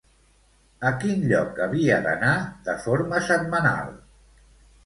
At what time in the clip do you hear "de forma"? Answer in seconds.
2.71-3.23